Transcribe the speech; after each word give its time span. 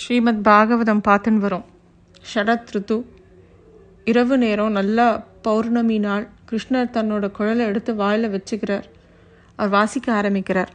ஸ்ரீமத் 0.00 0.46
பாகவதம் 0.48 1.00
பார்த்துன்னு 1.08 1.44
வரோம். 1.44 1.64
ஷரத் 2.34 2.70
ருத்து 2.70 2.96
இரவு 4.04 4.38
நேரம் 4.38 4.70
நல்லா 4.70 5.06
பௌர்ணமி 5.42 5.98
நாள் 5.98 6.28
கிருஷ்ணர் 6.50 6.92
தன்னோட 6.96 7.30
குழலை 7.30 7.64
எடுத்து 7.66 7.94
வாயில் 7.94 8.26
வச்சுக்கிறார். 8.34 8.82
அவர் 9.56 9.70
வாசிக்க 9.70 10.12
ஆரம்பிக்கிறார். 10.12 10.72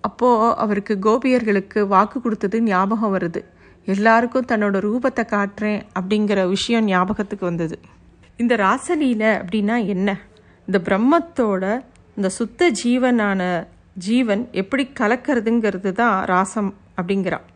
அப்போது 0.00 0.56
அவருக்கு 0.56 0.98
கோபியர்களுக்கு 1.02 1.86
வாக்கு 1.86 2.20
கொடுத்தது 2.20 2.62
ஞாபகம் 2.62 3.14
வருது. 3.18 3.44
எல்லாருக்கும் 3.84 4.48
தன்னோட 4.48 4.78
ரூபத்தை 4.86 5.24
காட்டுறேன் 5.34 5.82
அப்படிங்கிற 6.00 6.48
விஷயம் 6.48 6.84
ஞாபகத்துக்கு 6.84 7.46
வந்தது. 7.46 7.78
இந்த 8.36 8.56
ராசலீல 8.56 9.24
அப்படின்னா 9.42 9.86
என்ன? 9.86 10.18
இந்த 10.66 10.80
பிரம்மத்தோட 10.84 11.80
இந்த 12.16 12.28
சுத்த 12.28 12.72
ஜீவனான 12.84 13.66
ஜீவன் 13.94 14.48
எப்படி 14.52 14.90
கலக்கிறதுங்கிறது 15.00 15.92
தான் 15.92 16.24
ராசம் 16.24 16.72
அப்படிங்கிறான் 16.96 17.46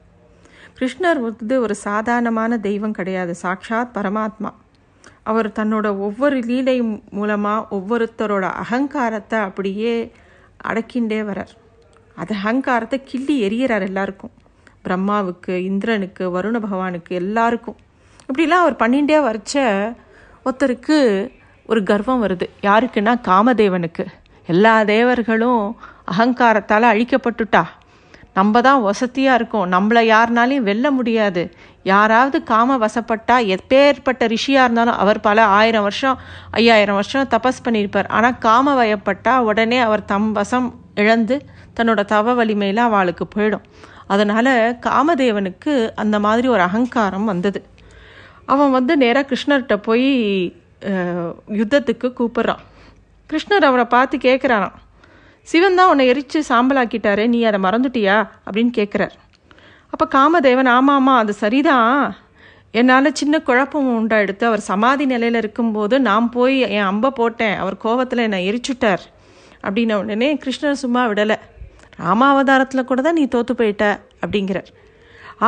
கிருஷ்ணர் 0.78 1.20
வந்து 1.20 1.60
ஒரு 1.60 1.74
சாதாரணமான 1.74 2.58
தெய்வம் 2.58 2.92
கிடையாது. 2.92 3.34
சாக்ஷாத் 3.42 3.90
பரமாத்மா. 3.94 4.52
அவர் 5.22 5.48
தன்னோட 5.48 5.86
ஒவ்வொரு 5.86 6.38
லீலை 6.38 7.00
மூலமாக 7.10 7.76
ஒவ்வொருத்தரோட 7.76 8.50
அகங்காரத்தை 8.50 9.38
அப்படியே 9.38 10.12
அடக்கிண்டே 10.64 11.22
வரார். 11.22 11.54
அது 12.14 12.34
அகங்காரத்தை 12.34 13.02
கிள்ளி 13.04 13.42
எரியறார் 13.42 13.82
எல்லாருக்கும். 13.82 14.30
பிரம்மாவுக்கு 14.84 15.56
இந்திரனுக்கு 15.56 16.42
வருண 16.42 16.60
பகவானுக்கு 16.70 17.08
எல்லாருக்கும். 17.08 17.76
இப்படிலாம் 18.32 18.62
அவர் 18.64 18.74
பண்ணிகிட்டே 18.74 19.20
வரைச்ச 19.22 19.94
ஒருத்தருக்கு 20.44 21.30
ஒரு 21.66 21.82
கர்வம் 21.82 22.22
வருது. 22.22 22.48
யாருக்குன்னா 22.62 23.20
காமதேவனுக்கு. 23.22 24.06
எல்லா 24.46 24.82
தேவர்களும் 24.82 25.76
அகங்காரத்தால் 26.18 26.82
அழிக்கப்பட்டுட்டா. 26.82 27.64
நம்ம 28.38 28.60
தான் 28.66 28.80
வசதியாக 28.88 29.38
இருக்கோம். 29.38 29.66
நம்மளை 29.74 30.02
யாருனாலையும் 30.14 30.66
வெல்ல 30.68 30.86
முடியாது. 30.98 31.42
யாராவது 31.92 32.36
காம 32.50 32.76
வசப்பட்டா 32.84 33.36
எப்பேற்பட்ட 33.54 34.22
ரிஷியாக 34.34 34.66
இருந்தாலும் 34.66 35.00
அவர் 35.02 35.20
பல 35.26 35.38
ஆயிரம் 35.58 35.84
வருஷம் 35.86 36.18
ஐயாயிரம் 36.60 36.98
வருஷம் 37.00 37.28
தபஸ் 37.34 37.64
பண்ணியிருப்பார். 37.66 38.08
ஆனால் 38.16 38.38
காம 38.46 38.74
வயப்பட்டா 38.80 39.34
உடனே 39.50 39.78
அவர் 39.86 40.08
தம் 40.12 40.30
வசம் 40.38 40.68
இழந்து 41.02 41.36
தன்னோட 41.78 42.00
தவ 42.14 42.34
வலிமையில் 42.40 42.82
அவளுக்கு 42.88 43.26
போயிடும். 43.34 43.64
அதனால் 44.14 44.52
காமதேவனுக்கு 44.86 45.72
அந்த 46.02 46.16
மாதிரி 46.26 46.48
ஒரு 46.54 46.62
அகங்காரம் 46.68 47.30
வந்தது. 47.32 47.60
அவன் 48.52 48.74
வந்து 48.78 48.92
நேராக 49.02 49.28
கிருஷ்ணர்கிட்ட 49.30 49.76
போய் 49.88 50.08
யுத்தத்துக்கு 51.60 52.08
கூப்பிட்றான். 52.18 52.62
கிருஷ்ணர் 53.30 53.68
அவரை 53.68 53.86
பார்த்து 53.94 54.16
கேட்குறானான் 54.26 54.74
சிவன் 55.48 55.78
தான் 55.78 55.90
உன்னை 55.92 56.04
எரித்து 56.12 56.38
சாம்பலாக்கிட்டாரே 56.48 57.24
நீ 57.34 57.38
அதை 57.44 57.58
மறந்துட்டியா? 57.66 58.16
அப்படின்னு 58.46 58.72
கேட்குறார் 58.78 59.14
அப்போ 59.92 60.04
காமதேவன் 60.14 60.70
ஆமாம் 60.76 60.96
ஆமாம் 60.98 61.20
அது 61.22 61.32
சரிதான். 61.32 61.98
என்னால் 62.78 63.16
சின்ன 63.20 63.34
குழப்பம் 63.38 63.90
உண்டாயிடுத்து 63.98 64.44
அவர் 64.50 64.62
சமாதி 64.70 65.04
நிலையில் 65.06 65.38
இருக்கும்போது 65.40 66.00
நான் 66.00 66.28
போய் 66.28 66.56
என் 66.76 66.88
அம்பை 66.92 67.10
போட்டேன் 67.10 67.56
அவர் 67.56 67.76
கோவத்தில் 67.84 68.24
என்னை 68.26 68.40
எரிச்சுட்டார். 68.50 69.04
அப்படின்ன 69.66 69.98
உடனே 70.02 70.28
கிருஷ்ணர் 70.44 70.82
சும்மா 70.82 71.02
விடலை. 71.10 71.36
ராமாவதாரத்தில் 71.98 72.88
கூட 72.88 73.00
தான் 73.02 73.18
நீ 73.20 73.26
தோற்று 73.26 73.54
போயிட்ட 73.54 73.84
அப்படிங்கிறார். 74.24 74.70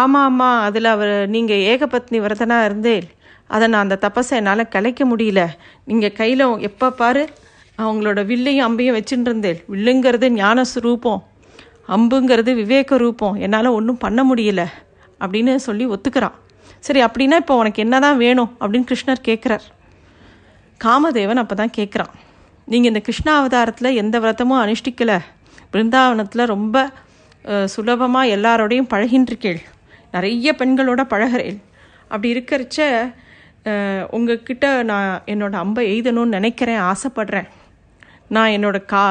ஆமாம் 0.02 0.26
ஆமாம் 0.28 0.60
அதில் 0.60 0.88
அவர் 0.94 1.14
நீங்கள் 1.34 1.64
ஏகபத்னி 1.72 2.20
விரதனாக 2.24 2.68
இருந்தேன். 2.68 3.06
அதை 3.50 3.64
நான் 3.68 3.84
அந்த 3.86 3.98
தப்பஸை 4.04 4.36
என்னால் 4.40 4.72
கலைக்க 4.76 5.02
முடியல. 5.04 5.40
நீங்கள் 5.84 6.16
கையில் 6.20 6.46
எப்போ 6.68 6.86
பாரு 6.90 7.24
அவங்களோட 7.78 8.20
வில்லையும் 8.30 8.66
அம்பையும் 8.68 8.96
வச்சுட்டு 8.98 9.28
இருந்தேன் 9.30 9.60
வில்லுங்கிறது 9.72 10.28
ஞான 10.40 10.64
ரூபம் 10.86 11.22
அம்புங்கிறது 11.96 12.52
விவேக 12.60 12.96
ரூபம் 13.04 13.36
என்னால் 13.44 13.76
ஒன்றும் 13.78 14.02
பண்ண 14.04 14.20
முடியல 14.30 14.62
அப்படின்னு 15.20 15.64
சொல்லி 15.68 15.84
ஒத்துக்கிறான் 15.94 16.36
சரி 16.86 17.00
அப்படின்னா 17.04 17.36
இப்போ 17.42 17.54
உனக்கு 17.56 17.82
என்ன 17.84 17.96
தான் 17.98 18.20
வேணும் 18.24 18.50
அப்படின்னு 18.60 18.88
கிருஷ்ணர் 18.90 19.26
கேட்குறார் 19.28 19.66
காமதேவன் 20.80 21.42
அப்போ 21.42 21.54
தான் 21.54 21.76
கேட்குறான் 21.76 22.12
நீங்கள் 22.68 22.90
இந்த 22.92 23.00
கிருஷ்ணாவதாரத்தில் 23.06 23.96
எந்த 24.02 24.16
விரதமும் 24.22 24.60
அனுஷ்டிக்கலை. 24.62 25.18
பிருந்தாவனத்தில் 25.72 26.50
ரொம்ப 26.54 26.76
சுலபமாக 27.74 28.32
எல்லாரோடையும் 28.36 28.88
பழகின்றிருக்கேள். 28.92 29.60
நிறைய 30.14 30.52
பெண்களோட 30.60 31.00
பழகிறேள். 31.12 31.58
அப்படி 32.10 32.28
இருக்கிறச்ச 32.34 32.78
உங்ககிட்ட 34.16 34.66
நான் 34.90 35.22
என்னோடய 35.32 35.62
அம்பை 35.64 35.84
எய்தணும்னு 35.92 36.36
நினைக்கிறேன் 36.38 36.82
ஆசைப்படுறேன். 36.90 37.48
நான் 38.28 38.50
என்னோட 38.50 38.84
கா 38.84 39.02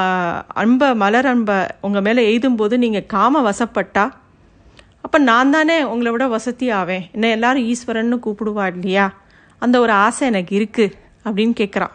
அன்பை 0.46 0.94
மலர் 0.94 1.26
அன்பை 1.26 1.66
உங்கள் 1.80 2.02
மேலே 2.02 2.38
எய்தும்போது 2.38 2.76
நீங்கள் 2.76 3.06
காம 3.06 3.50
வசப்பட்டா 3.50 4.10
அப்போ 5.02 5.18
நான் 5.18 5.50
தானே 5.50 5.82
உங்களை 5.82 6.10
விட 6.10 6.26
வசதி 6.26 6.70
ஆவேன். 6.70 7.08
என்ன 7.12 7.28
எல்லாரும் 7.28 7.62
ஈஸ்வரன்னு 7.62 8.18
கூப்பிடுவா 8.26 8.74
இல்லையா? 8.74 9.14
அந்த 9.58 9.80
ஒரு 9.80 9.92
ஆசை 9.92 10.26
எனக்கு 10.26 10.58
இருக்குது 10.58 10.92
அப்படின்னு 11.24 11.54
கேட்குறான் 11.60 11.94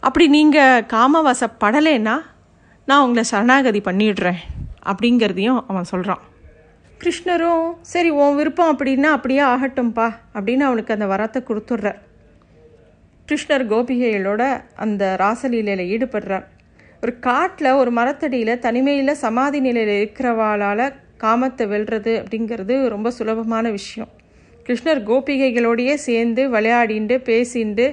அப்படி 0.00 0.28
நீங்கள் 0.28 0.86
காம 0.86 1.32
வசப்படலைன்னா 1.32 2.20
நான் 2.86 3.02
உங்களை 3.02 3.24
சரணாகதி 3.24 3.80
பண்ணிடுறேன் 3.80 4.40
அப்படிங்கிறதையும் 4.86 5.64
அவன் 5.68 5.84
சொல்கிறான் 5.84 6.20
கிருஷ்ணரும் 7.00 7.74
சரி 7.80 8.10
உன் 8.10 8.34
விருப்பம் 8.34 8.78
அப்படின்னா 8.78 9.10
அப்படியே 9.16 9.42
ஆகட்டும்ப்பா 9.42 10.14
அப்படின்னு 10.34 10.60
அவனுக்கு 10.60 10.94
அந்த 10.94 11.06
வரத்தை 11.06 11.40
கொடுத்துட்றார். 11.48 12.00
கிருஷ்ணர் 13.28 13.62
கோபிகைகளோட 13.70 14.62
அந்த 14.76 15.16
ராசலீலையில் 15.20 15.90
ஈடுபடுறார். 15.94 16.44
ஒரு 17.02 17.18
காட்டில் 17.18 17.70
ஒரு 17.70 17.90
மரத்தடியில் 17.90 18.58
தனிமையில் 18.58 19.14
சமாதி 19.14 19.60
நிலையில் 19.60 19.94
இருக்கிறவாளால் 20.00 20.92
காமத்தை 21.20 21.64
வெல்றது 21.72 22.12
அப்படிங்கிறது 22.22 22.88
ரொம்ப 22.88 23.10
சுலபமான 23.10 23.70
விஷயம். 23.70 24.10
கிருஷ்ணர் 24.66 25.00
கோபிகைகளோடையே 25.08 25.94
சேர்ந்து 25.94 26.42
விளையாடிண்டு 26.50 27.16
பேசிண்டு 27.30 27.86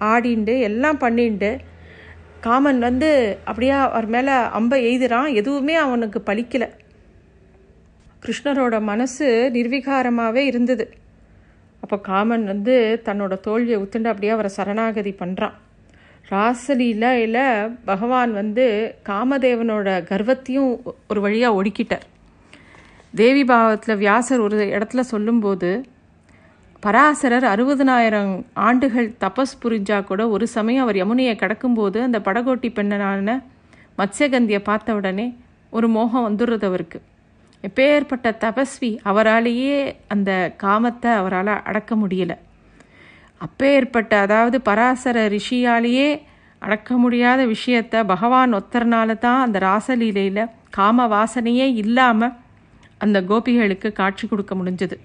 ஆடிண்டு 0.00 0.60
எல்லாம் 0.60 1.00
பண்ணிண்டு 1.00 1.58
காமன் 2.40 2.78
வந்து 2.78 3.10
அப்படியே 3.44 3.72
அவர் 3.72 4.06
மேலே 4.06 4.30
அம்பை 4.30 4.78
எய்துறான் 4.90 5.34
எதுவுமே 5.34 5.74
அவனுக்கு 5.74 6.22
பழிக்கலை 6.26 6.68
கிருஷ்ணரோட 8.24 8.80
மனசு 8.80 9.50
நிர்விகாரமாகவே 9.54 10.42
இருந்தது. 10.52 10.90
அப்போ 11.88 12.00
காமன் 12.08 12.42
வந்து 12.44 12.74
தன்னோட 13.04 13.34
தோல்வியை 13.40 13.76
உத்துண்டு 13.82 14.08
அப்படியே 14.12 14.32
அவரை 14.32 14.50
சரணாகதி 14.56 15.14
பண்ணுறான் 15.20 15.54
ராசலீலையில் 16.30 17.38
பகவான் 17.84 18.32
வந்து 18.32 18.64
காமதேவனோட 19.08 19.88
கர்வத்தையும் 20.10 20.72
ஒரு 21.08 21.20
வழியாக 21.20 21.62
ஒடுக்கிட்டார். 21.62 22.04
தேவி 23.14 23.44
பாவத்தில் 23.44 23.96
வியாசர் 23.96 24.40
ஒரு 24.40 24.58
இடத்துல 24.76 25.00
சொல்லும்போது 25.12 25.70
பராசரர் 26.80 27.46
அறுபதனாயிரம் 27.54 28.34
ஆண்டுகள் 28.68 29.08
தபஸ் 29.20 29.58
புரிஞ்சா 29.62 30.04
கூட 30.04 30.28
ஒரு 30.28 30.46
சமயம் 30.56 30.82
அவர் 30.82 31.00
யமுனையை 31.02 31.36
கடக்கும்போது 31.44 32.00
அந்த 32.08 32.18
படகோட்டி 32.18 32.70
பெண்ணனான 32.78 33.42
மத்ஸ்யகந்தியை 33.98 34.62
பார்த்த 34.70 34.98
உடனே 35.00 35.28
ஒரு 35.70 35.88
மோகம் 35.88 36.28
வந்துடுறது 36.28 36.64
அவருக்கு. 36.64 37.00
எப்பேற்பட்ட 37.62 38.28
தபஸ்வி 38.44 38.90
அவராலேயே 39.04 39.96
அந்த 40.08 40.54
காமத்தை 40.62 41.10
அவரால் 41.12 41.52
அடக்க 41.62 41.96
முடியல. 41.96 42.32
அப்பேற்பட்ட 43.38 44.20
அதாவது 44.20 44.60
பராசர 44.60 45.18
ரிஷியாலேயே 45.28 46.20
அடக்க 46.58 46.96
முடியாத 46.96 47.40
விஷயத்த 47.46 48.04
பகவான் 48.06 48.54
ஒத்தர்னால 48.54 49.18
தான் 49.18 49.40
அந்த 49.40 49.58
ராசலீலையில் 49.58 50.50
காம 50.70 51.06
வாசனையே 51.08 51.66
இல்லாமல் 51.74 52.34
அந்த 52.98 53.20
கோபிகளுக்கு 53.20 53.92
காட்சி 53.92 54.26
கொடுக்க 54.26 54.54
முடிஞ்சது. 54.54 54.96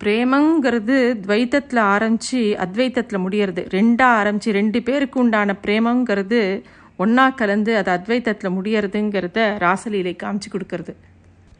பிரேமங்கிறது 0.00 0.96
துவைத்தத்தில் 1.24 1.82
ஆரம்பித்து 1.94 2.40
அத்வைத்தத்தில் 2.64 3.24
முடியறது. 3.24 3.62
ரெண்டாக 3.76 4.18
ஆரம்பித்து 4.20 4.52
ரெண்டு 4.52 4.82
பேருக்கு 4.82 5.20
உண்டான 5.20 5.56
பிரேமங்கிறது 5.66 6.40
ஒன்றா 6.96 7.30
கலந்து 7.30 7.76
அது 7.76 7.90
அத்வைத்தத்தில் 7.90 8.56
முடியறதுங்கிறத 8.56 9.38
ராசலீலை 9.64 10.14
காமிச்சு 10.22 10.48
கொடுக்கறது. 10.52 10.94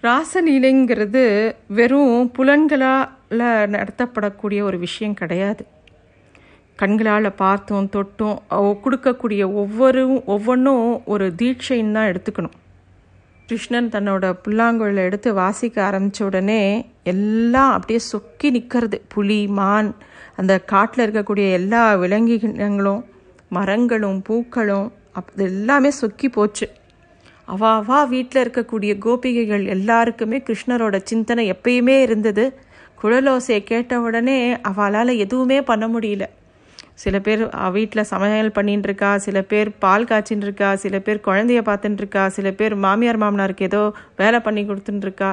ராசலீலைங்கிறது 0.04 1.20
வெறும் 1.76 2.30
புலன்களால் 2.36 3.70
நடத்தப்படக்கூடிய 3.74 4.60
ஒரு 4.68 4.78
விஷயம் 4.78 5.14
கிடையாது. 5.14 5.62
கண்களால் 6.76 7.28
பார்த்தும் 7.42 7.88
தொட்டும் 7.96 8.38
கொடுக்கக்கூடிய 8.84 9.42
ஒவ்வொரு 9.62 10.02
ஒவ்வொன்றும் 10.34 11.04
ஒரு 11.04 11.26
தீட்சைன்னு 11.42 11.92
தான் 11.92 12.10
எடுத்துக்கணும். 12.12 12.56
கிருஷ்ணன் 13.46 13.92
தன்னோட 13.94 14.24
புல்லாங்குழலை 14.44 15.04
எடுத்து 15.08 15.34
வாசிக்க 15.34 15.84
ஆரம்பித்த 15.84 16.24
உடனே 16.24 16.60
எல்லாம் 17.14 17.72
அப்படியே 17.72 18.00
சொக்கி 18.12 18.50
நிற்கிறது 18.50 18.98
புலி 19.08 19.40
மான் 19.60 19.94
அந்த 20.36 20.52
காட்டில் 20.72 21.04
இருக்கக்கூடிய 21.06 21.46
எல்லா 21.60 21.84
விலங்கினங்களும் 21.94 23.02
மரங்களும் 23.48 24.20
பூக்களும் 24.28 24.92
அப் 25.12 25.32
எல்லாமே 25.50 25.90
சொக்கி 26.00 26.28
போச்சு. 26.28 26.66
அவா 27.48 27.70
அவா 27.80 27.98
வீட்டில் 28.12 28.42
இருக்கக்கூடிய 28.44 28.92
கோபிகைகள் 29.04 29.64
எல்லாருக்குமே 29.76 30.38
கிருஷ்ணரோட 30.48 30.96
சிந்தனை 31.10 31.44
எப்பயுமே 31.52 31.96
இருந்தது. 32.06 32.44
குழலோசையை 33.02 33.62
கேட்ட 33.70 34.00
உடனே 34.06 34.38
அவளால் 34.70 35.20
எதுவுமே 35.24 35.58
பண்ண 35.70 35.84
முடியல. 35.94 36.24
சில 37.02 37.16
பேர் 37.26 37.42
வீட்டில் 37.76 38.08
சமையல் 38.10 38.54
பண்ணின்னு 38.56 38.86
இருக்கா 38.88 39.10
சில 39.26 39.38
பேர் 39.50 39.68
பால் 39.84 40.06
காய்ச்சின்னு 40.10 40.46
இருக்கா 40.48 40.68
சில 40.82 40.96
பேர் 41.06 41.20
குழந்தைய 41.28 41.60
பார்த்துட்டு 41.68 42.02
இருக்கா 42.02 42.24
சில 42.36 42.48
பேர் 42.58 42.74
மாமியார் 42.84 43.20
மாமனாருக்கு 43.22 43.68
ஏதோ 43.70 43.80
வேலை 44.20 44.40
பண்ணி 44.46 44.62
கொடுத்துட்டு 44.68 45.06
இருக்கா 45.08 45.30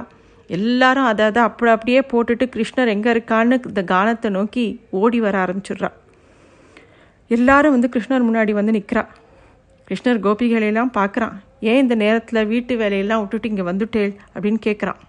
எல்லாரும் 0.50 1.08
அதை 1.10 1.26
அதை 1.30 1.42
அப்படி 1.48 1.72
அப்படியே 1.76 2.00
போட்டுட்டு 2.12 2.46
கிருஷ்ணர் 2.56 2.94
எங்கே 2.94 3.10
இருக்கான்னு 3.16 3.58
இந்த 3.72 3.82
கானத்தை 3.94 4.30
நோக்கி 4.38 4.66
ஓடி 5.02 5.20
வர 5.26 5.36
ஆரம்பிச்சிடுறா. 5.46 5.90
எல்லாரும் 7.32 7.76
வந்து 7.76 7.92
கிருஷ்ணர் 7.96 8.28
முன்னாடி 8.30 8.54
வந்து 8.60 8.76
நிற்கிறா 8.78 9.04
கிருஷ்ணர் 9.88 10.24
கோபிகளையெல்லாம் 10.26 10.96
பார்க்குறான். 11.00 11.36
ஏன் 11.60 11.78
இந்த 11.78 11.96
நேரத்தில் 11.96 12.46
வீட்டு 12.46 12.78
வேலையெல்லாம் 12.78 13.20
விட்டுட்டு 13.20 13.50
இங்கே 13.50 13.62
வந்துட்டேள் 13.62 14.14
அப்படின்னு 14.36 14.60
கேட்குறான் 14.66 15.00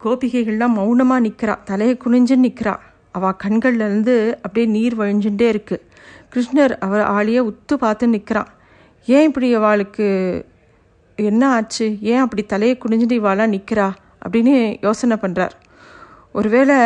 கோபிகைகள்லாம் 0.00 0.76
மௌனமாக 0.78 1.24
நிற்கிறா 1.26 1.54
தலையை 1.64 1.98
குனிஞ்சு 2.04 2.36
நிற்கிறா 2.36 2.74
அவள் 3.10 3.38
கண்கள்லேருந்து 3.44 4.34
அப்படியே 4.42 4.66
நீர் 4.66 4.94
வழிஞ்சுட்டே 4.94 5.46
இருக்குது 5.54 5.84
கிருஷ்ணர் 6.34 6.78
அவர் 6.78 7.00
ஆளையே 7.00 7.38
உத்து 7.38 7.74
பார்த்து 7.74 8.08
நிற்கிறான் 8.08 8.50
ஏன் 9.08 9.22
இப்படி 9.22 9.54
அவளுக்கு 9.54 10.06
என்ன 11.18 11.48
ஆச்சு? 11.48 11.98
ஏன் 12.00 12.18
அப்படி 12.18 12.42
தலையை 12.42 12.78
குனிஞ்சுட்டு 12.78 13.18
இவாளாக 13.20 13.46
நிற்கிறா 13.46 13.86
அப்படின்னு 14.24 14.78
யோசனை 14.82 15.16
பண்ணுறார் 15.22 15.54
ஒருவேளை 16.32 16.76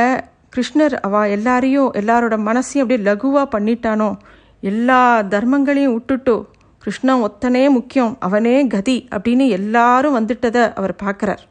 கிருஷ்ணர் 0.57 0.93
அவள் 1.01 1.31
எல்லாரையும் 1.31 1.93
எல்லாரோட 1.93 2.37
மனசையும் 2.39 2.83
அப்படியே 2.83 3.01
லகுவாக 3.05 3.47
பண்ணிட்டானோ? 3.55 4.17
எல்லா 4.61 5.23
தர்மங்களையும் 5.23 5.95
விட்டுட்டோ? 5.95 6.45
கிருஷ்ணன் 6.85 7.23
ஒத்தனே 7.25 7.63
முக்கியம் 7.75 8.13
அவனே 8.27 8.55
கதி 8.75 8.95
அப்படின்னு 9.15 9.47
எல்லாரும் 9.57 10.15
வந்துட்டதை 10.19 10.63
அவர் 10.79 10.95
பார்க்குறார். 11.03 11.43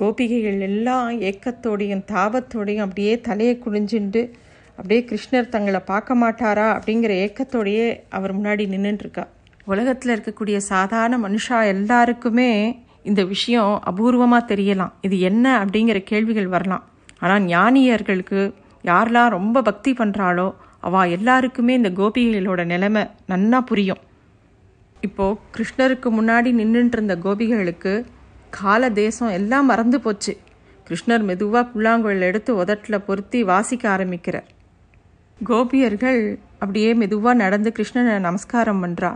கோபிகைகள் 0.00 0.60
எல்லாம் 0.66 1.08
ஏக்கத்தோடையும் 1.28 2.04
தாபத்தோடையும் 2.12 2.84
அப்படியே 2.86 3.14
தலையை 3.28 3.54
குனிஞ்சுண்டு 3.64 4.22
அப்படியே 4.78 5.00
கிருஷ்ணர் 5.10 5.50
தங்களை 5.54 5.80
பார்க்க 5.90 6.18
மாட்டாரா 6.22 6.68
அப்படிங்கிற 6.76 7.12
ஏக்கத்தோடையே 7.24 7.88
அவர் 8.18 8.34
முன்னாடி 8.38 8.66
நின்றுட்டுருக்கா 8.74 9.24
உலகத்தில் 9.72 10.14
இருக்கக்கூடிய 10.14 10.56
சாதாரண 10.70 11.18
மனுஷா 11.26 11.58
எல்லாருக்குமே 11.74 12.48
இந்த 13.10 13.24
விஷயம் 13.34 13.74
அபூர்வமாக 13.90 14.48
தெரியலாம். 14.54 14.94
இது 15.00 15.16
என்ன 15.20 15.46
அப்படிங்கிற 15.64 15.98
கேள்விகள் 16.12 16.52
வரலாம். 16.56 16.84
ஆனால் 17.18 17.44
ஞானியர்களுக்கு 17.54 18.40
யாரெல்லாம் 18.84 19.36
ரொம்ப 19.38 19.58
பக்தி 19.62 19.92
பண்ணுறாளோ 19.98 20.48
அவள் 20.80 21.12
எல்லாருக்குமே 21.18 21.74
இந்த 21.82 21.90
கோபிகளோட 22.00 22.62
நிலைமை 22.72 23.04
நன்னா 23.28 23.60
புரியும். 23.70 24.02
இப்போது 25.06 25.38
கிருஷ்ணருக்கு 25.56 26.08
முன்னாடி 26.18 26.50
நின்றுட்டு 26.60 26.96
இருந்த 26.96 27.14
கோபிகளுக்கு 27.24 27.92
கால 28.50 28.90
தேசம் 29.02 29.32
எல்லாம் 29.38 29.68
மறந்து 29.70 29.98
போச்சு. 30.00 30.32
கிருஷ்ணர் 30.86 31.24
மெதுவாக 31.28 31.64
புல்லாங்குழல் 31.70 32.26
எடுத்து 32.30 32.50
உதட்டில் 32.62 33.04
பொருத்தி 33.06 33.38
வாசிக்க 33.42 33.84
ஆரம்பிக்கிறார். 33.90 34.48
கோபியர்கள் 35.38 36.20
அப்படியே 36.58 36.90
மெதுவாக 36.94 37.34
நடந்து 37.34 37.70
கிருஷ்ணனை 37.78 38.12
நமஸ்காரம் 38.18 38.82
பண்ணுறா 38.84 39.12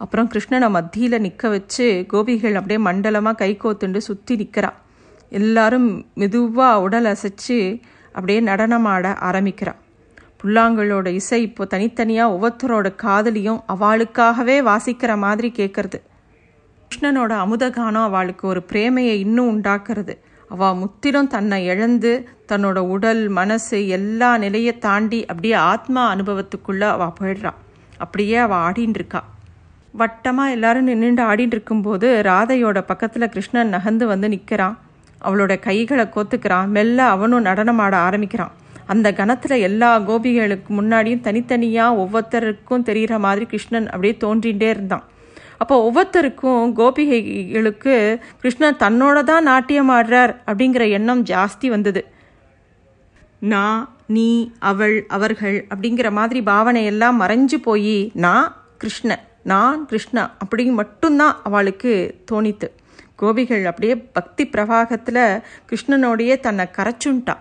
அப்புறம் 0.00 0.28
கிருஷ்ணனை 0.32 0.68
மத்தியில் 0.70 1.22
நிற்க 1.22 1.48
வச்சு 1.48 1.86
கோபிகள் 2.12 2.58
அப்படியே 2.58 2.78
மண்டலமாக 2.78 3.38
கை 3.42 3.50
கோத்துண்டு 3.62 4.00
சுற்றி 4.08 4.34
நிற்கிறா 4.36 4.70
எல்லாரும் 5.32 5.88
மெதுவாக 6.14 6.82
உடல் 6.82 7.08
அசைச்சு 7.12 7.58
அப்படியே 8.14 8.40
நடனமாட 8.40 9.06
ஆரம்பிக்கிறான் 9.20 9.80
புல்லாங்களோட 10.40 11.06
இசை 11.20 11.42
இப்போ 11.42 11.64
தனித்தனியாக 11.64 12.34
ஒவ்வொருத்தரோட 12.34 12.94
காதலியும் 12.94 13.60
அவளுக்காகவே 13.74 14.56
வாசிக்கிற 14.70 15.12
மாதிரி 15.16 15.52
கேட்கறது 15.56 16.00
கிருஷ்ணனோட 16.90 17.32
அமுதகானம் 17.44 18.06
அவளுக்கு 18.08 18.48
ஒரு 18.48 18.60
பிரேமையை 18.72 19.14
இன்னும் 19.24 19.48
உண்டாக்குறது. 19.52 20.14
அவள் 20.48 20.74
முத்திலும் 20.74 21.26
தன்னை 21.26 21.66
இழந்து 21.66 22.28
தன்னோட 22.52 22.78
உடல் 22.78 23.28
மனசு 23.28 23.78
எல்லா 23.88 24.28
நிலையை 24.36 24.78
தாண்டி 24.78 25.20
அப்படியே 25.26 25.54
ஆத்மா 25.54 26.02
அனுபவத்துக்குள்ளே 26.14 26.88
அவள் 26.88 27.16
போயிடுறான் 27.20 27.58
அப்படியே 27.98 28.36
அவள் 28.36 28.58
ஆடின்னு 28.58 28.98
இருக்கா. 29.00 29.22
வட்டமாக 29.98 30.50
எல்லாரும் 30.50 30.84
நின்றுண்டு 30.84 31.22
ஆடிட்டு 31.22 31.54
இருக்கும்போது 31.56 32.08
ராதையோட 32.24 32.80
பக்கத்தில் 32.80 33.28
கிருஷ்ணன் 33.28 33.68
நகர்ந்து 33.68 34.06
வந்து 34.06 34.28
நிற்கிறான் 34.28 34.78
அவளோட 35.24 35.58
கைகளை 35.58 36.06
கோத்துக்கிறான். 36.14 36.66
மெல்ல 36.66 36.98
அவனும் 37.14 37.44
நடனமாட 37.44 37.94
ஆரம்பிக்கிறான். 38.08 38.54
அந்த 38.86 39.08
கணத்தில் 39.12 39.64
எல்லா 39.68 39.90
கோபிகளுக்கு 40.08 40.70
முன்னாடியும் 40.78 41.24
தனித்தனியாக 41.26 42.00
ஒவ்வொருத்தருக்கும் 42.02 42.86
தெரிகிற 42.88 43.14
மாதிரி 43.18 43.46
கிருஷ்ணன் 43.46 43.88
அப்படியே 43.90 44.14
தோன்றிகிட்டே 44.24 44.68
இருந்தான். 44.74 45.04
அப்போ 45.58 45.74
ஒவ்வொருத்தருக்கும் 45.86 46.64
கோபிகைகளுக்கு 46.78 47.94
கிருஷ்ணன் 48.40 48.80
தன்னோட 48.82 49.22
தான் 49.22 49.46
நாட்டியம் 49.50 49.90
ஆடுறார் 49.90 50.32
அப்படிங்கிற 50.48 50.84
எண்ணம் 50.90 51.22
ஜாஸ்தி 51.24 51.68
வந்தது. 51.68 52.02
நான் 53.54 53.80
நீ 54.16 54.28
அவள் 54.70 54.96
அவர்கள் 55.16 55.56
அப்படிங்கிற 55.74 56.08
மாதிரி 56.10 56.40
பாவனையெல்லாம் 56.50 57.16
மறைஞ்சு 57.22 57.58
போய் 57.68 57.96
நான் 58.24 58.46
கிருஷ்ணன் 58.78 59.24
நான் 59.52 59.80
கிருஷ்ணா 59.86 60.22
அப்படி 60.38 60.64
மட்டும்தான் 60.80 61.36
அவளுக்கு 61.42 61.92
தோணித்து. 62.30 62.68
கோபிகள் 63.20 63.64
அப்படியே 63.64 63.94
பக்தி 64.16 64.44
பிரவாகத்தில் 64.46 65.24
கிருஷ்ணனோடையே 65.68 66.34
தன்னை 66.40 66.64
கரைச்சுன்ட்டா 66.78 67.36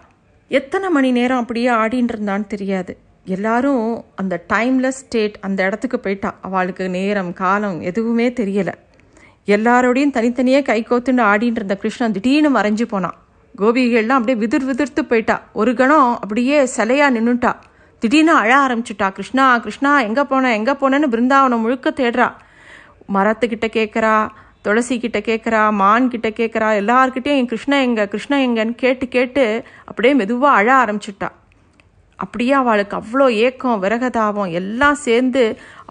எத்தனை 0.48 0.90
மணி 0.90 1.12
நேரம் 1.12 1.40
அப்படியே 1.40 1.70
ஆடின்னு 1.70 2.14
இருந்தான்னு 2.16 2.48
தெரியாது. 2.48 2.98
எல்லாரும் 3.26 4.06
அந்த 4.16 4.36
டைம்லெஸ் 4.54 5.02
ஸ்டேட் 5.04 5.38
அந்த 5.42 5.60
இடத்துக்கு 5.64 6.00
போயிட்டா. 6.00 6.36
அவளுக்கு 6.42 6.90
நேரம் 6.90 7.34
காலம் 7.34 7.82
எதுவுமே 7.82 8.28
தெரியலை. 8.30 8.74
எல்லாரோடையும் 9.48 10.16
தனித்தனியே 10.18 10.62
கை 10.62 10.86
கோத்துண்டு 10.90 11.24
ஆடின்னு 11.32 11.60
இருந்த 11.62 11.78
கிருஷ்ணன் 11.78 12.12
திடீர்னு 12.12 12.50
மறைஞ்சு 12.58 12.86
போனான் 12.94 13.18
கோபிகள்லாம் 13.58 14.20
அப்படியே 14.20 14.38
விதிர் 14.38 14.64
விதிர்த்து 14.64 15.06
போயிட்டா. 15.06 15.42
ஒரு 15.54 15.74
கணம் 15.74 16.12
அப்படியே 16.22 16.58
சிலையா 16.78 17.08
நின்றுட்டா 17.18 17.52
திடீர்னு 18.00 18.32
அழ 18.32 18.52
ஆரம்பிச்சுட்டா. 18.58 19.08
கிருஷ்ணா 19.12 19.58
கிருஷ்ணா 19.58 19.92
எங்கே 20.02 20.24
போன 20.24 20.54
எங்கே 20.54 20.72
போனேன்னு 20.72 21.14
பிருந்தாவனம் 21.14 21.64
முழுக்க 21.66 21.94
தேடுறா. 22.02 22.28
மரத்துக்கிட்ட 23.14 23.68
கேட்குறா 23.78 24.16
துளசி 24.66 24.96
கிட்ட 25.04 25.20
கேட்குறா 25.30 25.62
மான் 25.82 26.12
கிட்ட 26.14 26.30
கேட்குறா 26.40 26.70
எல்லார்கிட்டையும் 26.82 27.40
என் 27.42 27.52
கிருஷ்ணா 27.54 27.80
எங்க 27.88 28.04
கிருஷ்ணா 28.14 28.38
எங்கன்னு 28.48 28.76
கேட்டு 28.84 29.08
கேட்டு 29.16 29.44
அப்படியே 29.90 30.14
மெதுவாக 30.22 30.60
அழ 30.60 30.68
ஆரம்பிச்சிட்டா. 30.84 31.30
அப்படியே 32.20 32.54
அவளுக்கு 32.62 32.96
அவ்வளோ 33.00 33.26
ஏக்கம் 33.46 33.82
விரகதாபம் 33.84 34.52
எல்லாம் 34.60 34.98
சேர்ந்து 35.06 35.44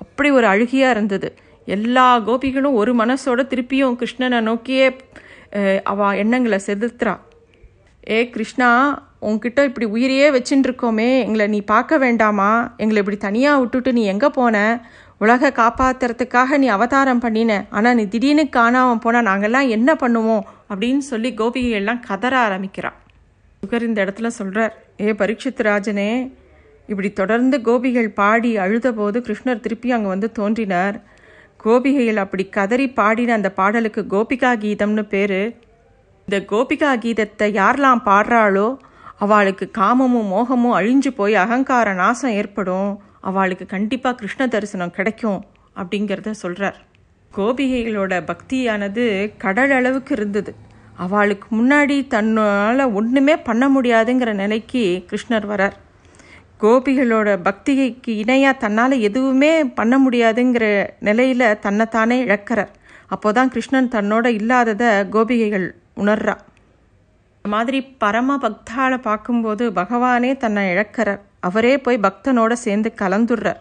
அப்படி 0.03 0.29
ஒரு 0.39 0.47
அழுகியாக 0.53 0.95
இருந்தது. 0.97 1.29
எல்லா 1.77 2.07
கோபிகளும் 2.29 2.79
ஒரு 2.81 2.93
மனசோட 3.03 3.41
திருப்பியும் 3.53 3.99
கிருஷ்ணனை 4.01 4.41
நோக்கியே 4.49 4.87
அவ 5.93 6.09
எண்ணங்களை 6.23 6.59
செலுத்துறா. 6.69 7.15
ஏ 8.15 8.19
கிருஷ்ணா 8.35 8.71
உன்கிட்ட 9.29 9.61
இப்படி 9.69 9.87
உயிரையே 9.95 10.27
வச்சுட்டு 10.35 10.67
இருக்கோமே 10.69 11.11
எங்களை 11.27 11.45
நீ 11.55 11.61
பார்க்க 11.71 11.99
வேண்டாமா? 12.05 12.51
எங்களை 12.83 12.99
இப்படி 13.03 13.19
தனியாக 13.29 13.61
விட்டுட்டு 13.61 13.91
நீ 13.99 14.03
எங்கே 14.13 14.29
போன? 14.39 14.57
உலக 15.19 15.51
காப்பாத்துறதுக்காக 15.51 16.59
நீ 16.59 16.67
அவதாரம் 16.67 17.19
பண்ணின. 17.19 17.65
ஆனால் 17.71 17.95
நீ 17.95 18.05
திடீர்னு 18.05 18.49
காணாமல் 18.49 18.99
போனால் 18.99 19.25
நாங்கள்லாம் 19.25 19.69
என்ன 19.69 19.95
பண்ணுவோம்? 19.95 20.45
அப்படின்னு 20.71 20.99
சொல்லி 20.99 21.31
கோபிகையெல்லாம் 21.31 22.01
கதற 22.01 22.39
ஆரம்பிக்கிறான் 22.39 22.97
சுகர் 23.63 23.83
இந்த 23.83 24.05
இடத்துல 24.05 24.27
சொல்கிறார் 24.27 24.73
ஏ 25.01 25.13
பரீட்சித் 25.13 25.63
ராஜனே 25.63 26.31
இப்படி 26.87 27.13
தொடர்ந்து 27.13 27.61
கோபிகள் 27.61 28.09
பாடி 28.09 28.57
அழுத 28.57 28.93
போது 28.93 29.21
கிருஷ்ணர் 29.21 29.61
திருப்பி 29.61 29.93
அங்கே 29.93 30.09
வந்து 30.09 30.33
தோன்றினார். 30.33 30.97
கோபிகைகள் 31.65 32.17
அப்படி 32.17 32.49
கதறி 32.49 32.89
பாடின 32.91 33.33
அந்த 33.33 33.51
பாடலுக்கு 33.51 34.03
கோபிகா 34.03 34.51
கீதம்னு 34.65 35.03
பேர். 35.03 35.41
இந்த 36.29 36.39
கோபிகா 36.53 36.91
கீதத்தை 37.05 37.49
யாரெல்லாம் 37.61 38.03
பாடுறாளோ 38.05 38.77
அவளுக்கு 39.19 39.71
காமமும் 39.79 40.31
மோகமும் 40.33 40.77
அழிஞ்சு 40.79 41.11
போய் 41.17 41.35
அகங்கார 41.35 41.95
நாசம் 41.95 42.31
ஏற்படும். 42.31 43.04
அவளுக்கு 43.29 43.67
கண்டிப்பாக 43.67 44.17
கிருஷ்ண 44.17 44.47
தரிசனம் 44.47 44.97
கிடைக்கும் 44.99 45.41
அப்படிங்கிறத 45.77 46.31
சொல்கிறார் 46.43 46.79
கோபிகைகளோட 47.37 48.15
பக்தியானது 48.31 49.05
கடல் 49.39 49.71
அளவுக்கு 49.71 50.13
இருந்தது. 50.17 50.53
அவளுக்கு 50.97 51.49
முன்னாடி 51.59 51.97
தன்னால் 52.07 52.83
ஒன்றுமே 52.93 53.35
பண்ண 53.49 53.65
முடியாதுங்கிற 53.69 54.33
நிலைக்கு 54.33 54.83
கிருஷ்ணர் 55.11 55.49
வரார். 55.53 55.77
கோபிகளோட 56.61 57.29
பக்திகைக்கு 57.47 58.13
இணையாக 58.23 58.59
தன்னால் 58.59 58.95
எதுவுமே 59.09 59.53
பண்ண 59.79 59.95
முடியாதுங்கிற 59.99 60.67
நிலையில் 61.01 61.59
தன்னைத்தானே 61.59 62.19
இழக்கிறார். 62.25 62.73
அப்போதான் 63.15 63.53
கிருஷ்ணன் 63.55 63.93
தன்னோட 63.95 64.27
இல்லாததை 64.39 64.93
கோபிகைகள் 65.15 65.67
உணர்றா. 65.97 66.37
மாதிரி 67.45 67.81
பரம 68.03 68.37
பக்தாவை 68.37 68.99
பார்க்கும்போது 68.99 69.65
பகவானே 69.71 70.31
தன்னை 70.37 70.63
இழக்கிறார். 70.75 71.23
அவரே 71.49 71.73
போய் 71.85 72.05
பக்தனோட 72.07 72.53
சேர்ந்து 72.65 72.91
கலந்துடுறார். 73.03 73.61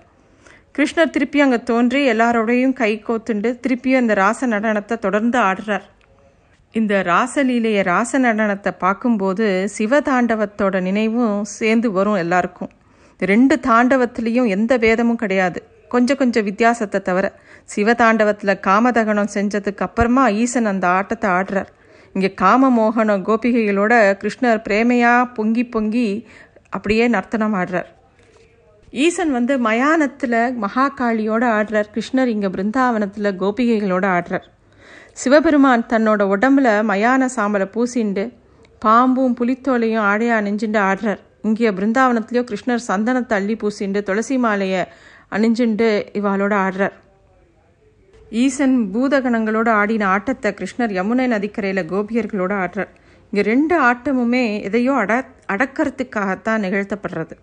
கிருஷ்ணர் 0.77 1.13
திருப்பி 1.15 1.39
அங்கே 1.45 1.59
தோன்றி 1.63 1.99
எல்லாரோடையும் 2.13 2.77
கை 2.79 2.91
கோத்துண்டு 3.07 3.49
திருப்பியும் 3.63 4.03
இந்த 4.03 4.13
ராச 4.21 4.47
நடனத்தை 4.53 4.95
தொடர்ந்து 5.05 5.37
ஆடுறார். 5.49 5.85
இந்த 6.73 6.93
ராசலீலைய 7.09 7.79
ராச 7.89 8.19
நடனத்தை 8.19 8.71
பார்க்கும்போது 8.83 9.47
சிவதாண்டவத்தோட 9.75 10.75
நினைவும் 10.87 11.35
சேர்ந்து 11.57 11.89
வரும் 11.97 12.21
எல்லாருக்கும். 12.23 12.71
ரெண்டு 13.19 13.55
தாண்டவத்துலேயும் 13.67 14.49
எந்த 14.55 14.73
பேதமும் 14.83 15.21
கிடையாது. 15.23 15.59
கொஞ்சம் 15.91 16.19
கொஞ்சம் 16.21 16.47
வித்தியாசத்தை 16.47 16.99
தவிர 17.09 17.25
சிவதாண்டவத்தில் 17.73 18.61
காமதகனம் 18.67 19.33
செஞ்சதுக்கு 19.35 19.85
அப்புறமா 19.87 20.23
ஈசன் 20.41 20.69
அந்த 20.71 20.85
ஆட்டத்தை 20.97 21.27
ஆடுறார். 21.37 21.69
இங்கே 22.15 22.29
காமமோகன 22.41 23.19
கோபிகைகளோட 23.27 23.93
கிருஷ்ணர் 24.21 24.63
பிரேமையாக 24.67 25.29
பொங்கி 25.37 25.63
பொங்கி 25.75 26.09
அப்படியே 26.75 27.05
நர்த்தனம் 27.15 27.55
ஆடுறார். 27.61 27.89
ஈசன் 29.05 29.31
வந்து 29.37 29.53
மயானத்தில் 29.67 30.39
மகாகாளியோட 30.63 31.43
ஆடுறார். 31.57 31.89
கிருஷ்ணர் 31.95 32.31
இங்கே 32.33 32.49
பிருந்தாவனத்தில் 32.55 33.37
கோபிகைகளோட 33.41 34.05
ஆடுறார். 34.17 34.47
சிவபெருமான் 35.21 35.89
தன்னோட 35.91 36.21
உடம்புல 36.35 36.67
மயான 36.91 37.27
சாம்பலை 37.35 37.67
பூசிண்டு 37.75 38.23
பாம்பும் 38.85 39.35
புலித்தோலையும் 39.39 40.05
ஆடையா 40.11 40.35
அணிஞ்சுண்டு 40.41 40.79
ஆடுறார். 40.89 41.21
இங்கே 41.47 41.71
பிருந்தாவனத்துலேயோ 41.77 42.43
கிருஷ்ணர் 42.49 42.87
சந்தனத்தை 42.89 43.35
அள்ளி 43.39 43.55
பூசிண்டு 43.61 44.01
துளசி 44.09 44.37
மாலையை 44.45 44.81
அணிஞ்சுண்டு 45.35 45.87
இவாளோட 46.19 46.53
ஆடுறார். 46.65 46.95
ஈசன் 48.43 48.75
பூதகணங்களோட 48.93 49.69
ஆடின 49.81 50.03
ஆட்டத்தை 50.15 50.49
கிருஷ்ணர் 50.59 50.93
யமுனை 50.97 51.25
நதிக்கரையில் 51.33 51.89
கோபியர்களோட 51.91 52.53
ஆடுறார். 52.63 52.91
இங்கே 53.33 53.43
ரெண்டு 53.51 53.75
ஆட்டமுமே 53.87 54.43
எதையோ 54.67 54.95
அட 55.03 55.13
அடக்கிறதுக்காகத்தான் 55.53 56.63
நிகழ்த்தப்படுறது. 56.65 57.35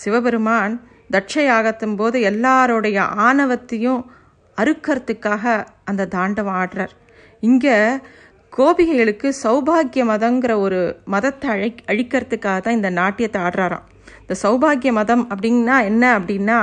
சிவபெருமான் 0.00 0.74
தட்சை 1.14 1.42
யாகத்தும் 1.48 1.96
போது 1.98 2.16
எல்லாருடைய 2.30 2.98
ஆணவத்தையும் 3.26 4.00
அறுக்கிறதுக்காக 4.58 5.44
அந்த 5.90 6.08
தாண்டவம் 6.14 6.56
ஆடுறார். 6.62 6.94
இங்கே 7.48 7.76
கோபிகைகளுக்கு 8.52 9.28
சௌபாகிய 9.42 10.04
மதங்கிற 10.12 10.52
ஒரு 10.64 10.80
மதத்தை 11.14 11.48
அழை 11.54 11.70
அழிக்கிறதுக்காக 11.92 12.58
தான் 12.66 12.78
இந்த 12.80 12.90
நாட்டியத்தை 13.00 13.40
ஆடுறாராம். 13.46 13.86
இந்த 14.22 14.34
சௌபாகிய 14.44 14.92
மதம் 15.00 15.24
அப்படின்னா 15.32 15.78
என்ன 15.90 16.04
அப்படின்னா 16.18 16.58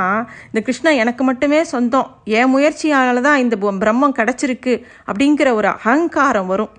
இந்த 0.52 0.62
கிருஷ்ணன் 0.68 1.02
எனக்கு 1.04 1.26
மட்டுமே 1.30 1.60
சொந்தம் 1.74 2.10
என் 2.40 2.54
முயற்சியானால 2.56 3.22
தான் 3.30 3.44
இந்த 3.46 3.58
பிரம்மம் 3.84 4.18
கிடச்சிருக்கு 4.22 4.74
அப்படிங்கிற 5.10 5.52
ஒரு 5.60 5.70
அகங்காரம் 5.78 6.52
வரும். 6.54 6.74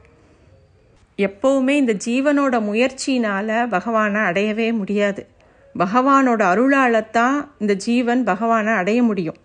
எப்போவுமே 1.19 1.71
இந்த 1.71 1.95
ஜீவனோட 2.07 2.55
முயற்சியினால் 2.61 3.69
பகவானை 3.69 4.21
அடையவே 4.23 4.73
முடியாது. 4.73 5.27
பகவானோட 5.79 6.41
அருளாலத்தான் 6.53 7.49
இந்த 7.59 7.75
ஜீவன் 7.75 8.25
பகவானை 8.25 8.73
அடைய 8.73 9.03
முடியும். 9.03 9.37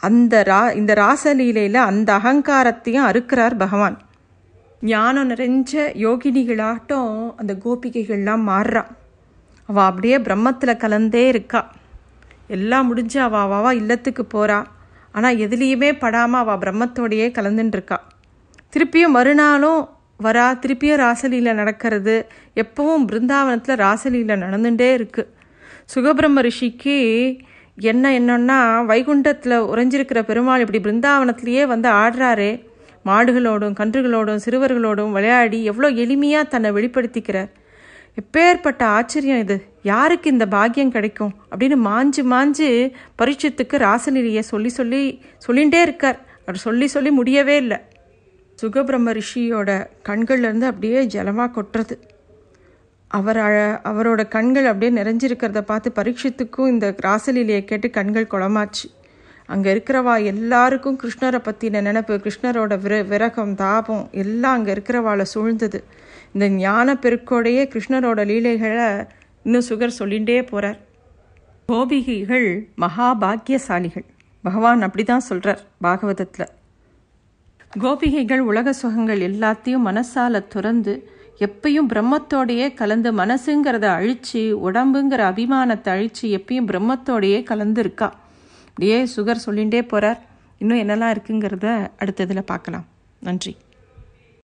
அந்த 0.00 0.42
ரா 0.42 0.74
இந்த 0.74 0.94
ராசலீலையில் 0.94 1.74
அந்த 1.74 2.18
அகங்காரத்தையும் 2.18 3.06
அறுக்கிறார் 3.06 3.56
பகவான். 3.56 3.98
ஞானம் 4.80 5.30
நிறைஞ்ச 5.30 5.72
யோகினிகளாட்டம் 5.94 7.32
அந்த 7.36 7.52
கோபிகைகள்லாம் 7.64 8.42
மாறுறான் 8.48 8.90
அவள் 9.66 9.84
அப்படியே 9.84 10.18
பிரம்மத்தில் 10.18 10.76
கலந்தே 10.76 11.26
இருக்கா. 11.28 11.70
எல்லாம் 12.46 12.86
முடிஞ்சு 12.86 13.20
அவள் 13.20 13.40
அவாவா 13.40 13.72
இல்லத்துக்கு 13.72 14.24
போகிறா 14.34 14.66
ஆனால் 15.12 15.36
எதுலேயுமே 15.36 15.98
படாமல் 15.98 16.40
அவள் 16.40 16.58
பிரம்மத்தோடையே 16.58 17.28
கலந்துட்டுருக்கா 17.30 17.98
திருப்பியும் 18.72 19.16
மறுநாளும் 19.16 19.82
வரா 20.22 20.58
திருப்பியும் 20.58 21.00
ராசலீல 21.04 21.54
நடக்கிறது. 21.54 22.26
எப்பவும் 22.54 23.06
பிருந்தாவனத்தில் 23.12 23.80
ராசலீல 23.84 24.36
நடந்துகிட்டே 24.44 24.88
இருக்குது 24.98 25.32
சுகபிரம்ம 25.94 26.48
ரிஷிக்கு 26.48 27.38
என்ன 27.76 28.20
என்னன்னா 28.20 28.58
வைகுண்டத்தில் 28.90 29.56
உறைஞ்சிருக்கிற 29.72 30.22
பெருமாள் 30.22 30.60
இப்படி 30.60 30.80
பிருந்தாவனத்திலேயே 30.84 31.66
வந்து 31.66 31.88
ஆடுறாரே. 31.88 32.62
மாடுகளோடும் 33.04 33.74
கன்றுகளோடும் 33.80 34.38
சிறுவர்களோடும் 34.44 35.12
விளையாடி 35.12 35.64
எவ்வளோ 35.64 35.90
எளிமையாக 35.90 36.48
தன்னை 36.48 36.70
வெளிப்படுத்திக்கிறார். 36.70 37.50
எப்பேற்பட்ட 38.20 38.82
ஆச்சரியம் 38.82 39.38
இது. 39.38 39.64
யாருக்கு 39.82 40.30
இந்த 40.30 40.46
பாக்கியம் 40.46 40.90
கிடைக்கும்? 40.90 41.32
அப்படின்னு 41.50 41.78
மாஞ்சு 41.84 42.22
மாஞ்சு 42.32 42.92
பரீட்சத்துக்கு 43.22 43.76
ராசலீலையை 43.76 44.38
சொல்லி 44.38 44.68
சொல்லி 44.68 45.22
சொல்லிகிட்டே 45.46 45.80
இருக்கார். 45.80 46.18
அவர் 46.40 46.56
சொல்லி 46.56 46.86
சொல்லி 46.86 47.10
முடியவே 47.10 47.56
இல்லை. 47.56 47.80
சுகபிரம்ம 48.60 49.12
ரிஷியோட 49.18 49.70
கண்கள்லேருந்து 50.08 50.66
அப்படியே 50.72 51.00
ஜலமாக 51.14 51.54
கொட்டுறது. 51.56 51.96
அவர் 53.10 53.40
அவரோட 53.90 54.22
கண்கள் 54.34 54.68
அப்படியே 54.70 54.92
நிறைஞ்சிருக்கிறத 55.00 55.60
பார்த்து 55.70 55.88
பரீட்சத்துக்கும் 55.98 56.70
இந்த 56.74 56.86
ராசலீலையை 57.06 57.62
கேட்டு 57.70 57.88
கண்கள் 57.98 58.32
குளமாச்சு. 58.34 58.86
அங்கே 59.52 59.68
இருக்கிறவா 59.74 60.14
எல்லாருக்கும் 60.32 60.98
கிருஷ்ணரை 61.02 61.40
பற்றின 61.48 61.82
நினப்பு 61.88 62.14
கிருஷ்ணரோட 62.24 62.74
விர 62.84 62.94
விரகம் 63.10 63.54
தாபம் 63.62 64.04
எல்லாம் 64.22 64.56
அங்கே 64.58 64.72
இருக்கிறவாளை 64.76 65.26
சூழ்ந்தது. 65.34 65.80
இந்த 66.34 66.46
ஞான 66.64 66.96
பெருக்கோடையே 67.04 67.64
கிருஷ்ணரோட 67.74 68.20
லீலைகளை 68.30 68.88
இன்னும் 69.44 69.66
சுகர் 69.68 69.98
சொல்லிகிட்டே 70.00 70.38
போகிறார் 70.50 70.78
கோபிகைகள் 71.68 72.48
மகாபாக்கியசாலிகள். 72.84 74.06
பகவான் 74.44 74.86
அப்படி 74.86 75.04
தான் 75.12 75.28
சொல்கிறார் 75.30 75.62
பாகவதத்தில். 75.86 76.50
கோபிகைகள் 77.80 78.38
உலக 78.38 78.72
சுகங்கள் 78.72 79.20
எல்லாத்தையும் 79.20 79.84
மனசால 79.84 80.48
துறந்து 80.48 81.10
எப்பயும் 81.38 81.88
பிரம்மத்தோடையே 81.88 82.74
கலந்து 82.74 83.12
மனசுங்கிறத 83.12 83.86
அழிச்சு 83.96 84.42
உடம்புங்கிற 84.66 85.22
அபிமானத்தை 85.30 85.90
அழிச்சு 85.94 86.22
எப்பயும் 86.22 86.68
பிரம்மத்தோடையே 86.70 87.40
கலந்துருக்கா? 87.50 88.08
அப்படியே 88.68 89.04
சுகர் 89.16 89.44
சொல்லிகிட்டே 89.46 89.82
போகிறார் 89.88 90.20
இன்னும் 90.58 90.78
என்னெல்லாம் 90.78 91.14
இருக்குங்கிறத 91.16 91.90
அடுத்ததில் 91.98 92.42
பார்க்கலாம். 92.42 92.86
நன்றி. 93.20 93.56